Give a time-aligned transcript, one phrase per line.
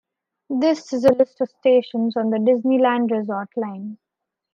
[0.49, 3.99] This is a list of the stations on the Disneyland Resort Line.